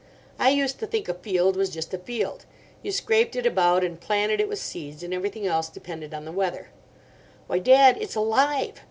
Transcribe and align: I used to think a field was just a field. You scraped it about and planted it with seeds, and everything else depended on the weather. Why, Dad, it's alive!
I 0.39 0.49
used 0.49 0.79
to 0.79 0.87
think 0.87 1.07
a 1.07 1.13
field 1.13 1.55
was 1.55 1.69
just 1.69 1.93
a 1.93 1.99
field. 1.99 2.45
You 2.81 2.91
scraped 2.91 3.35
it 3.35 3.45
about 3.45 3.83
and 3.83 4.01
planted 4.01 4.39
it 4.41 4.49
with 4.49 4.57
seeds, 4.57 5.03
and 5.03 5.13
everything 5.13 5.45
else 5.45 5.69
depended 5.69 6.11
on 6.11 6.25
the 6.25 6.31
weather. 6.31 6.69
Why, 7.45 7.59
Dad, 7.59 7.99
it's 8.01 8.15
alive! 8.15 8.79